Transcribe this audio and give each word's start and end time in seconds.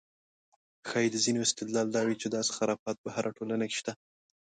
ښایي 0.87 1.09
د 1.11 1.17
ځینو 1.25 1.39
استدلال 1.47 1.87
دا 1.91 2.01
وي 2.05 2.15
چې 2.21 2.27
داسې 2.35 2.51
خرافات 2.57 2.97
په 3.01 3.09
هره 3.15 3.31
ټولنه 3.37 3.65
کې 3.69 3.75
شته. 3.79 3.91